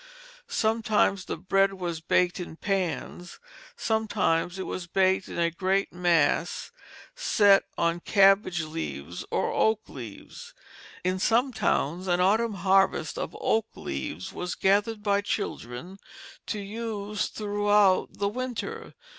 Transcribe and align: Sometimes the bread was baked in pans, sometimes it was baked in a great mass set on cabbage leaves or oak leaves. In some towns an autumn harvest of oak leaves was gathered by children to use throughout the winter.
Sometimes 0.49 1.25
the 1.25 1.37
bread 1.37 1.73
was 1.75 2.01
baked 2.01 2.39
in 2.39 2.55
pans, 2.55 3.37
sometimes 3.77 4.57
it 4.57 4.65
was 4.65 4.87
baked 4.87 5.27
in 5.27 5.37
a 5.37 5.51
great 5.51 5.93
mass 5.93 6.71
set 7.13 7.65
on 7.77 7.99
cabbage 7.99 8.63
leaves 8.63 9.23
or 9.29 9.51
oak 9.53 9.81
leaves. 9.87 10.55
In 11.03 11.19
some 11.19 11.53
towns 11.53 12.07
an 12.07 12.19
autumn 12.19 12.55
harvest 12.55 13.19
of 13.19 13.37
oak 13.39 13.67
leaves 13.75 14.33
was 14.33 14.55
gathered 14.55 15.03
by 15.03 15.21
children 15.21 15.99
to 16.47 16.57
use 16.57 17.27
throughout 17.27 18.13
the 18.17 18.27
winter. 18.27 18.95